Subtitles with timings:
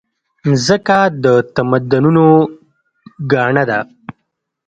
[0.49, 1.25] مځکه د
[1.55, 2.25] تمدنونو
[3.31, 3.79] ګاڼه ده.